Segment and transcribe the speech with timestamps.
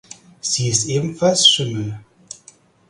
[0.41, 1.99] Sie ist ebenfalls Schimmel.